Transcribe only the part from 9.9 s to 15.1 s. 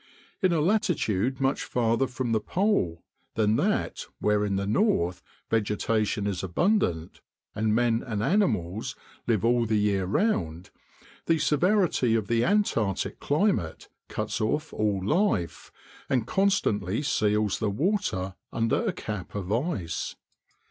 round, the severity of the Antarctic climate cuts off all